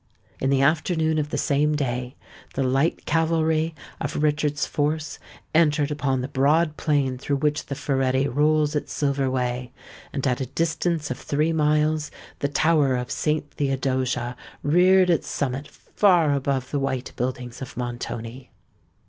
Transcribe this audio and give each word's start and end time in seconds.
In 0.39 0.49
the 0.49 0.63
afternoon 0.63 1.19
of 1.19 1.29
the 1.29 1.37
same 1.37 1.75
day, 1.75 2.15
the 2.55 2.63
light 2.63 3.05
cavalry 3.05 3.75
of 3.99 4.23
Richard's 4.23 4.65
force 4.65 5.19
entered 5.53 5.91
upon 5.91 6.21
the 6.21 6.27
broad 6.27 6.75
plain 6.75 7.19
through 7.19 7.35
which 7.35 7.67
the 7.67 7.75
Ferretti 7.75 8.27
rolls 8.27 8.73
its 8.73 8.91
silver 8.93 9.29
way; 9.29 9.71
and 10.11 10.25
at 10.25 10.41
a 10.41 10.47
distance 10.47 11.11
of 11.11 11.19
three 11.19 11.53
miles 11.53 12.09
the 12.39 12.47
tower 12.49 12.95
of 12.95 13.11
Saint 13.11 13.51
Theodosia 13.51 14.35
reared 14.63 15.11
its 15.11 15.27
summit 15.27 15.67
far 15.67 16.33
above 16.33 16.71
the 16.71 16.79
white 16.79 17.11
buildings 17.15 17.61
of 17.61 17.77
Montoni. 17.77 18.49